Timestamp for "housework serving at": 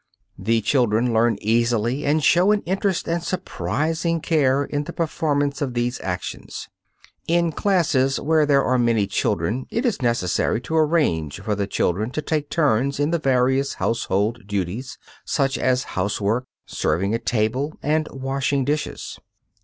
15.93-17.23